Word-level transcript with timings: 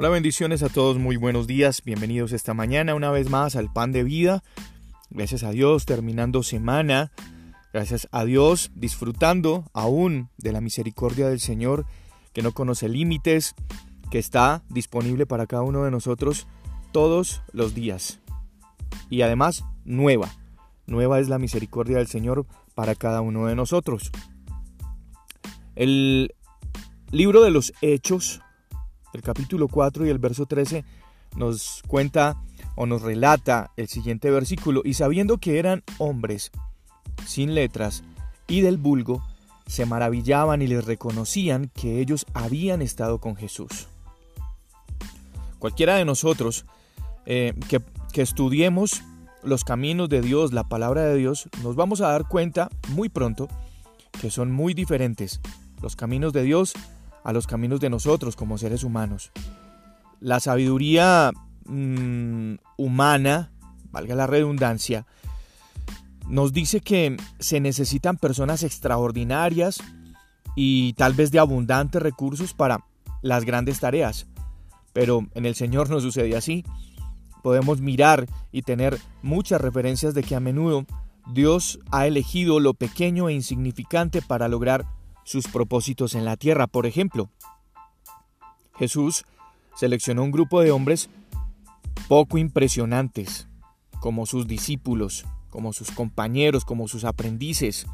Hola, 0.00 0.10
bendiciones 0.10 0.62
a 0.62 0.68
todos, 0.68 0.96
muy 0.96 1.16
buenos 1.16 1.48
días, 1.48 1.82
bienvenidos 1.84 2.30
esta 2.30 2.54
mañana 2.54 2.94
una 2.94 3.10
vez 3.10 3.30
más 3.30 3.56
al 3.56 3.72
Pan 3.72 3.90
de 3.90 4.04
Vida. 4.04 4.44
Gracias 5.10 5.42
a 5.42 5.50
Dios, 5.50 5.86
terminando 5.86 6.44
semana, 6.44 7.10
gracias 7.72 8.06
a 8.12 8.24
Dios, 8.24 8.70
disfrutando 8.76 9.64
aún 9.72 10.30
de 10.36 10.52
la 10.52 10.60
misericordia 10.60 11.28
del 11.28 11.40
Señor, 11.40 11.84
que 12.32 12.42
no 12.42 12.52
conoce 12.52 12.88
límites, 12.88 13.56
que 14.08 14.20
está 14.20 14.62
disponible 14.68 15.26
para 15.26 15.48
cada 15.48 15.62
uno 15.62 15.82
de 15.82 15.90
nosotros 15.90 16.46
todos 16.92 17.42
los 17.52 17.74
días. 17.74 18.20
Y 19.10 19.22
además, 19.22 19.64
nueva. 19.84 20.30
Nueva 20.86 21.18
es 21.18 21.28
la 21.28 21.40
misericordia 21.40 21.96
del 21.96 22.06
Señor 22.06 22.46
para 22.76 22.94
cada 22.94 23.20
uno 23.20 23.46
de 23.46 23.56
nosotros. 23.56 24.12
El 25.74 26.36
libro 27.10 27.42
de 27.42 27.50
los 27.50 27.72
Hechos 27.82 28.42
el 29.12 29.22
capítulo 29.22 29.68
4 29.68 30.06
y 30.06 30.10
el 30.10 30.18
verso 30.18 30.46
13 30.46 30.84
nos 31.36 31.82
cuenta 31.86 32.36
o 32.74 32.86
nos 32.86 33.02
relata 33.02 33.70
el 33.76 33.88
siguiente 33.88 34.30
versículo, 34.30 34.82
y 34.84 34.94
sabiendo 34.94 35.38
que 35.38 35.58
eran 35.58 35.82
hombres 35.98 36.50
sin 37.26 37.54
letras 37.54 38.04
y 38.46 38.60
del 38.60 38.78
vulgo, 38.78 39.22
se 39.66 39.84
maravillaban 39.84 40.62
y 40.62 40.66
les 40.66 40.84
reconocían 40.84 41.70
que 41.74 42.00
ellos 42.00 42.24
habían 42.34 42.80
estado 42.80 43.18
con 43.18 43.36
Jesús. 43.36 43.88
Cualquiera 45.58 45.96
de 45.96 46.04
nosotros 46.04 46.64
eh, 47.26 47.52
que, 47.68 47.82
que 48.12 48.22
estudiemos 48.22 49.02
los 49.42 49.64
caminos 49.64 50.08
de 50.08 50.22
Dios, 50.22 50.52
la 50.52 50.64
palabra 50.64 51.02
de 51.02 51.16
Dios, 51.16 51.48
nos 51.62 51.76
vamos 51.76 52.00
a 52.00 52.08
dar 52.08 52.26
cuenta 52.26 52.70
muy 52.88 53.08
pronto 53.08 53.48
que 54.20 54.30
son 54.30 54.50
muy 54.50 54.74
diferentes 54.74 55.40
los 55.82 55.96
caminos 55.96 56.32
de 56.32 56.42
Dios 56.42 56.74
a 57.28 57.32
los 57.34 57.46
caminos 57.46 57.78
de 57.78 57.90
nosotros 57.90 58.36
como 58.36 58.56
seres 58.56 58.84
humanos. 58.84 59.32
La 60.18 60.40
sabiduría 60.40 61.30
mm, 61.66 62.54
humana, 62.78 63.52
valga 63.92 64.14
la 64.14 64.26
redundancia, 64.26 65.06
nos 66.26 66.54
dice 66.54 66.80
que 66.80 67.18
se 67.38 67.60
necesitan 67.60 68.16
personas 68.16 68.62
extraordinarias 68.62 69.82
y 70.56 70.94
tal 70.94 71.12
vez 71.12 71.30
de 71.30 71.38
abundantes 71.38 72.00
recursos 72.00 72.54
para 72.54 72.86
las 73.20 73.44
grandes 73.44 73.78
tareas. 73.78 74.26
Pero 74.94 75.26
en 75.34 75.44
el 75.44 75.54
Señor 75.54 75.90
no 75.90 76.00
sucede 76.00 76.34
así. 76.34 76.64
Podemos 77.42 77.82
mirar 77.82 78.26
y 78.52 78.62
tener 78.62 78.98
muchas 79.20 79.60
referencias 79.60 80.14
de 80.14 80.22
que 80.22 80.34
a 80.34 80.40
menudo 80.40 80.86
Dios 81.34 81.78
ha 81.90 82.06
elegido 82.06 82.58
lo 82.58 82.72
pequeño 82.72 83.28
e 83.28 83.34
insignificante 83.34 84.22
para 84.22 84.48
lograr 84.48 84.86
sus 85.28 85.46
propósitos 85.46 86.14
en 86.14 86.24
la 86.24 86.38
tierra. 86.38 86.66
Por 86.66 86.86
ejemplo, 86.86 87.28
Jesús 88.78 89.26
seleccionó 89.76 90.24
un 90.24 90.30
grupo 90.30 90.62
de 90.62 90.70
hombres 90.70 91.10
poco 92.08 92.38
impresionantes, 92.38 93.46
como 94.00 94.24
sus 94.24 94.46
discípulos, 94.46 95.26
como 95.50 95.74
sus 95.74 95.90
compañeros, 95.90 96.64
como 96.64 96.88
sus 96.88 97.04
aprendices. 97.04 97.86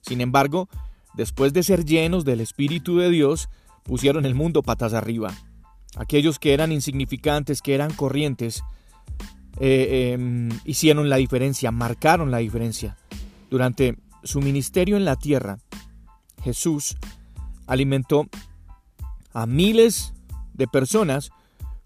Sin 0.00 0.20
embargo, 0.20 0.68
después 1.14 1.52
de 1.52 1.64
ser 1.64 1.84
llenos 1.84 2.24
del 2.24 2.40
Espíritu 2.40 2.98
de 2.98 3.10
Dios, 3.10 3.48
pusieron 3.82 4.24
el 4.24 4.36
mundo 4.36 4.62
patas 4.62 4.94
arriba. 4.94 5.34
Aquellos 5.96 6.38
que 6.38 6.54
eran 6.54 6.70
insignificantes, 6.70 7.62
que 7.62 7.74
eran 7.74 7.92
corrientes, 7.92 8.62
eh, 9.58 10.12
em, 10.12 10.50
hicieron 10.64 11.08
la 11.08 11.16
diferencia, 11.16 11.72
marcaron 11.72 12.30
la 12.30 12.38
diferencia. 12.38 12.96
Durante 13.50 13.96
su 14.22 14.40
ministerio 14.40 14.96
en 14.96 15.04
la 15.04 15.16
tierra, 15.16 15.58
Jesús 16.46 16.96
alimentó 17.66 18.28
a 19.32 19.46
miles 19.46 20.14
de 20.54 20.68
personas 20.68 21.30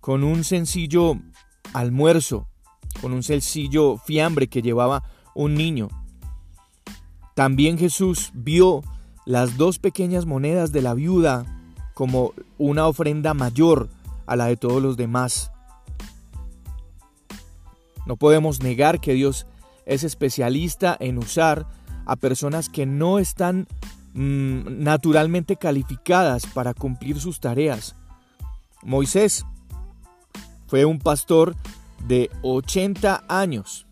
con 0.00 0.24
un 0.24 0.44
sencillo 0.44 1.16
almuerzo, 1.74 2.48
con 3.02 3.12
un 3.12 3.22
sencillo 3.22 3.98
fiambre 3.98 4.46
que 4.46 4.62
llevaba 4.62 5.02
un 5.34 5.56
niño. 5.56 5.88
También 7.34 7.76
Jesús 7.76 8.30
vio 8.32 8.82
las 9.26 9.58
dos 9.58 9.78
pequeñas 9.78 10.24
monedas 10.24 10.72
de 10.72 10.80
la 10.80 10.94
viuda 10.94 11.44
como 11.92 12.32
una 12.56 12.86
ofrenda 12.86 13.34
mayor 13.34 13.90
a 14.24 14.36
la 14.36 14.46
de 14.46 14.56
todos 14.56 14.82
los 14.82 14.96
demás. 14.96 15.50
No 18.06 18.16
podemos 18.16 18.62
negar 18.62 19.00
que 19.00 19.12
Dios 19.12 19.46
es 19.84 20.02
especialista 20.02 20.96
en 20.98 21.18
usar 21.18 21.66
a 22.06 22.16
personas 22.16 22.70
que 22.70 22.86
no 22.86 23.18
están 23.18 23.66
Mm, 24.16 24.82
naturalmente 24.82 25.56
calificadas 25.56 26.46
para 26.46 26.72
cumplir 26.72 27.20
sus 27.20 27.38
tareas. 27.38 27.96
Moisés 28.82 29.44
fue 30.68 30.86
un 30.86 30.98
pastor 30.98 31.54
de 32.08 32.30
80 32.40 33.24
años 33.28 33.86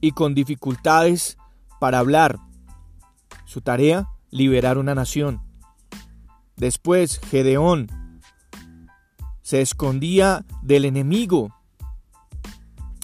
y 0.00 0.10
con 0.10 0.34
dificultades 0.34 1.38
para 1.78 2.00
hablar. 2.00 2.40
Su 3.44 3.60
tarea, 3.60 4.08
liberar 4.30 4.78
una 4.78 4.96
nación. 4.96 5.40
Después, 6.56 7.20
Gedeón 7.30 7.86
se 9.42 9.60
escondía 9.60 10.44
del 10.60 10.84
enemigo 10.84 11.54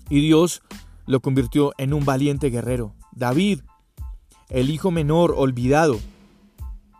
y 0.09 0.23
Dios 0.23 0.63
lo 1.07 1.21
convirtió 1.21 1.73
en 1.79 1.95
un 1.95 2.05
valiente 2.05 2.51
guerrero. 2.51 2.97
David, 3.13 3.61
el 4.49 4.71
hijo 4.71 4.91
menor 4.91 5.33
olvidado, 5.37 6.01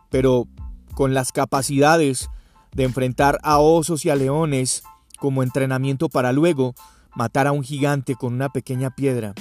pero 0.09 0.47
con 0.93 1.13
las 1.13 1.31
capacidades 1.31 2.29
de 2.73 2.83
enfrentar 2.83 3.39
a 3.43 3.59
osos 3.59 4.05
y 4.05 4.09
a 4.09 4.15
leones 4.15 4.83
como 5.19 5.43
entrenamiento 5.43 6.09
para 6.09 6.31
luego 6.31 6.75
matar 7.15 7.47
a 7.47 7.51
un 7.51 7.63
gigante 7.63 8.15
con 8.15 8.33
una 8.33 8.49
pequeña 8.49 8.91
piedra. 8.91 9.33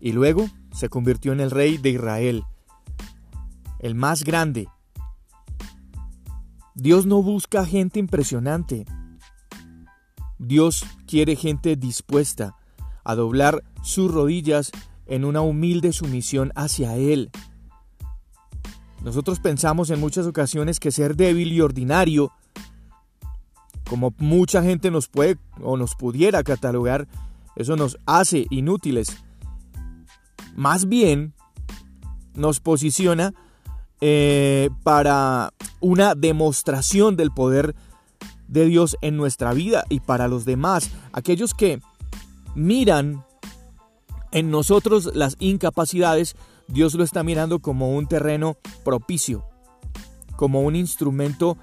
Y 0.00 0.12
luego 0.12 0.48
se 0.72 0.88
convirtió 0.88 1.32
en 1.32 1.40
el 1.40 1.50
rey 1.50 1.76
de 1.76 1.90
Israel, 1.90 2.44
el 3.78 3.94
más 3.94 4.24
grande. 4.24 4.68
Dios 6.74 7.06
no 7.06 7.22
busca 7.22 7.66
gente 7.66 7.98
impresionante. 7.98 8.86
Dios 10.38 10.86
quiere 11.06 11.34
gente 11.34 11.76
dispuesta 11.76 12.56
a 13.04 13.14
doblar 13.14 13.64
sus 13.82 14.12
rodillas 14.12 14.70
en 15.06 15.24
una 15.24 15.40
humilde 15.40 15.92
sumisión 15.92 16.52
hacia 16.54 16.96
Él. 16.96 17.30
Nosotros 19.08 19.40
pensamos 19.40 19.88
en 19.88 20.00
muchas 20.00 20.26
ocasiones 20.26 20.78
que 20.78 20.92
ser 20.92 21.16
débil 21.16 21.50
y 21.50 21.62
ordinario, 21.62 22.30
como 23.88 24.12
mucha 24.18 24.62
gente 24.62 24.90
nos 24.90 25.08
puede 25.08 25.38
o 25.62 25.78
nos 25.78 25.94
pudiera 25.94 26.42
catalogar, 26.42 27.08
eso 27.56 27.74
nos 27.74 27.98
hace 28.04 28.46
inútiles. 28.50 29.16
Más 30.54 30.90
bien 30.90 31.32
nos 32.34 32.60
posiciona 32.60 33.32
eh, 34.02 34.68
para 34.82 35.54
una 35.80 36.14
demostración 36.14 37.16
del 37.16 37.30
poder 37.30 37.74
de 38.46 38.66
Dios 38.66 38.98
en 39.00 39.16
nuestra 39.16 39.54
vida 39.54 39.86
y 39.88 40.00
para 40.00 40.28
los 40.28 40.44
demás, 40.44 40.90
aquellos 41.14 41.54
que 41.54 41.80
miran 42.54 43.24
en 44.32 44.50
nosotros 44.50 45.12
las 45.14 45.36
incapacidades 45.38 46.36
Dios 46.68 46.94
lo 46.94 47.02
está 47.02 47.22
mirando 47.22 47.60
como 47.60 47.96
un 47.96 48.06
terreno 48.06 48.58
propicio, 48.84 49.44
como 50.36 50.60
un 50.60 50.76
instrumento 50.76 51.56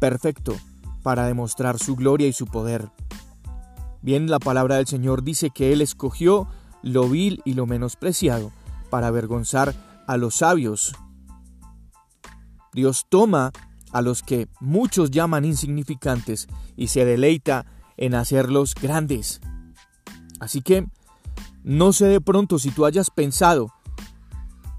perfecto 0.00 0.56
para 1.02 1.26
demostrar 1.26 1.78
su 1.80 1.96
gloria 1.96 2.28
y 2.28 2.32
su 2.32 2.46
poder. 2.46 2.90
Bien, 4.02 4.30
la 4.30 4.38
palabra 4.38 4.76
del 4.76 4.86
Señor 4.86 5.24
dice 5.24 5.50
que 5.50 5.72
Él 5.72 5.80
escogió 5.80 6.48
lo 6.82 7.08
vil 7.08 7.42
y 7.44 7.54
lo 7.54 7.66
menospreciado 7.66 8.52
para 8.88 9.08
avergonzar 9.08 9.74
a 10.06 10.16
los 10.16 10.36
sabios. 10.36 10.94
Dios 12.72 13.06
toma 13.08 13.52
a 13.92 14.00
los 14.00 14.22
que 14.22 14.48
muchos 14.60 15.10
llaman 15.10 15.44
insignificantes 15.44 16.48
y 16.76 16.88
se 16.88 17.04
deleita 17.04 17.66
en 17.96 18.14
hacerlos 18.14 18.74
grandes. 18.74 19.40
Así 20.40 20.62
que, 20.62 20.86
no 21.64 21.92
sé 21.92 22.06
de 22.06 22.20
pronto 22.20 22.58
si 22.58 22.70
tú 22.70 22.86
hayas 22.86 23.10
pensado 23.10 23.72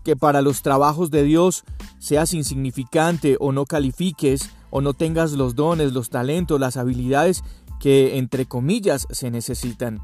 que 0.04 0.16
para 0.16 0.42
los 0.42 0.62
trabajos 0.62 1.12
de 1.12 1.24
Dios 1.24 1.64
seas 2.00 2.34
insignificante 2.34 3.38
o 3.40 3.52
no 3.52 3.66
califiques 3.66 4.50
o 4.70 4.82
no 4.82 4.94
tengas 4.94 5.34
los 5.34 5.56
dones, 5.56 5.94
los 5.94 6.10
talentos, 6.10 6.60
las 6.60 6.78
habilidades 6.78 7.44
que 7.80 8.18
entre 8.18 8.46
comillas 8.46 9.08
se 9.10 9.32
necesitan. 9.32 10.02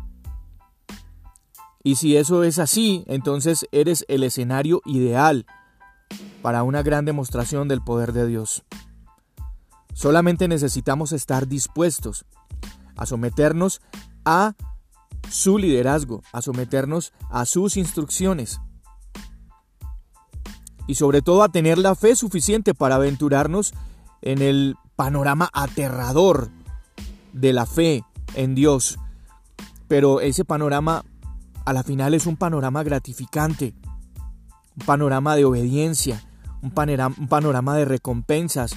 Y 1.84 1.96
si 1.96 2.18
eso 2.18 2.44
es 2.44 2.60
así, 2.60 3.04
entonces 3.08 3.66
eres 3.72 4.06
el 4.10 4.24
escenario 4.24 4.82
ideal 4.86 5.46
para 6.42 6.64
una 6.64 6.84
gran 6.84 7.06
demostración 7.06 7.68
del 7.68 7.82
poder 7.82 8.14
de 8.14 8.28
Dios. 8.28 8.64
Solamente 9.94 10.48
necesitamos 10.48 11.12
estar 11.12 11.48
dispuestos 11.48 12.26
a 12.96 13.06
someternos 13.06 13.82
a 14.26 14.56
su 15.30 15.58
liderazgo, 15.58 16.22
a 16.32 16.42
someternos 16.42 17.14
a 17.30 17.46
sus 17.46 17.78
instrucciones 17.78 18.60
y 20.90 20.96
sobre 20.96 21.22
todo 21.22 21.44
a 21.44 21.50
tener 21.50 21.78
la 21.78 21.94
fe 21.94 22.16
suficiente 22.16 22.74
para 22.74 22.96
aventurarnos 22.96 23.76
en 24.24 24.42
el 24.42 24.76
panorama 24.96 25.48
aterrador 25.54 26.50
de 27.32 27.54
la 27.54 27.68
fe 27.68 28.04
en 28.34 28.56
Dios. 28.56 28.98
Pero 29.88 30.20
ese 30.20 30.46
panorama 30.46 31.06
a 31.64 31.74
la 31.74 31.84
final 31.84 32.16
es 32.16 32.26
un 32.26 32.38
panorama 32.38 32.82
gratificante, 32.82 33.76
un 34.80 34.86
panorama 34.88 35.36
de 35.36 35.46
obediencia, 35.46 36.24
un 36.64 36.72
panorama, 36.72 37.16
un 37.20 37.28
panorama 37.28 37.76
de 37.78 37.86
recompensas, 37.86 38.76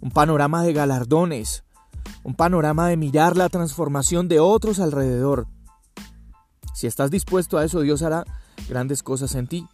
un 0.00 0.10
panorama 0.10 0.64
de 0.64 0.72
galardones, 0.72 1.62
un 2.24 2.34
panorama 2.34 2.88
de 2.88 2.96
mirar 2.96 3.36
la 3.36 3.48
transformación 3.48 4.26
de 4.26 4.40
otros 4.40 4.80
alrededor. 4.80 5.46
Si 6.74 6.88
estás 6.88 7.12
dispuesto 7.12 7.56
a 7.56 7.64
eso, 7.64 7.82
Dios 7.82 8.02
hará 8.02 8.24
grandes 8.68 9.04
cosas 9.04 9.36
en 9.36 9.46
ti. 9.46 9.68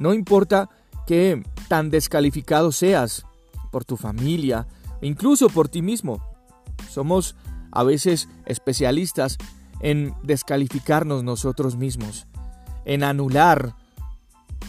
No 0.00 0.14
importa 0.14 0.68
que 1.06 1.42
tan 1.68 1.90
descalificado 1.90 2.72
seas 2.72 3.24
por 3.70 3.84
tu 3.84 3.96
familia, 3.96 4.66
incluso 5.02 5.48
por 5.48 5.68
ti 5.68 5.82
mismo. 5.82 6.20
Somos 6.88 7.36
a 7.70 7.84
veces 7.84 8.28
especialistas 8.46 9.38
en 9.80 10.14
descalificarnos 10.22 11.22
nosotros 11.22 11.76
mismos, 11.76 12.26
en 12.84 13.04
anular 13.04 13.76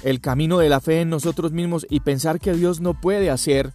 el 0.03 0.19
camino 0.19 0.59
de 0.59 0.69
la 0.69 0.81
fe 0.81 1.01
en 1.01 1.09
nosotros 1.09 1.51
mismos 1.51 1.87
y 1.89 2.01
pensar 2.01 2.39
que 2.39 2.53
Dios 2.53 2.81
no 2.81 2.99
puede 2.99 3.29
hacer 3.29 3.73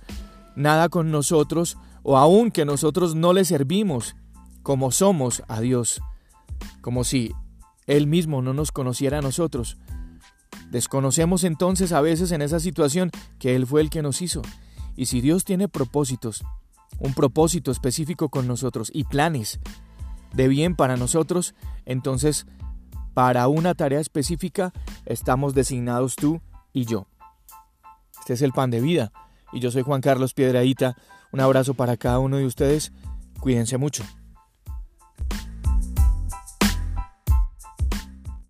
nada 0.56 0.88
con 0.88 1.10
nosotros 1.10 1.78
o 2.02 2.16
aun 2.16 2.50
que 2.50 2.64
nosotros 2.64 3.14
no 3.14 3.32
le 3.32 3.44
servimos 3.44 4.14
como 4.62 4.90
somos 4.90 5.42
a 5.48 5.60
Dios, 5.60 6.02
como 6.80 7.04
si 7.04 7.32
Él 7.86 8.06
mismo 8.06 8.42
no 8.42 8.52
nos 8.52 8.72
conociera 8.72 9.18
a 9.18 9.22
nosotros. 9.22 9.78
Desconocemos 10.70 11.44
entonces 11.44 11.92
a 11.92 12.00
veces 12.00 12.32
en 12.32 12.42
esa 12.42 12.60
situación 12.60 13.10
que 13.38 13.54
Él 13.54 13.66
fue 13.66 13.80
el 13.80 13.90
que 13.90 14.02
nos 14.02 14.22
hizo. 14.22 14.42
Y 14.96 15.06
si 15.06 15.20
Dios 15.20 15.44
tiene 15.44 15.68
propósitos, 15.68 16.44
un 16.98 17.14
propósito 17.14 17.70
específico 17.70 18.28
con 18.28 18.46
nosotros 18.46 18.90
y 18.92 19.04
planes 19.04 19.60
de 20.32 20.48
bien 20.48 20.74
para 20.74 20.96
nosotros, 20.96 21.54
entonces 21.84 22.46
para 23.14 23.48
una 23.48 23.74
tarea 23.74 24.00
específica 24.00 24.72
estamos 25.04 25.54
designados 25.54 26.16
tú 26.16 26.40
y 26.72 26.84
yo. 26.84 27.06
Este 28.20 28.34
es 28.34 28.42
el 28.42 28.52
pan 28.52 28.70
de 28.70 28.80
vida 28.80 29.12
y 29.52 29.60
yo 29.60 29.70
soy 29.70 29.82
Juan 29.82 30.00
Carlos 30.00 30.34
Piedradita. 30.34 30.96
Un 31.32 31.40
abrazo 31.40 31.74
para 31.74 31.96
cada 31.96 32.18
uno 32.18 32.36
de 32.36 32.46
ustedes. 32.46 32.92
Cuídense 33.40 33.78
mucho. 33.78 34.04